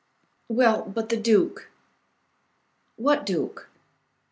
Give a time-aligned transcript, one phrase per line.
[0.47, 1.69] "Well, but the duke?"
[2.95, 3.69] "What duke?"